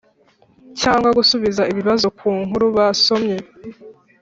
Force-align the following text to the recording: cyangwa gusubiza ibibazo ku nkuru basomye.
cyangwa 0.81 1.09
gusubiza 1.17 1.61
ibibazo 1.71 2.07
ku 2.17 2.27
nkuru 2.45 2.65
basomye. 2.77 3.37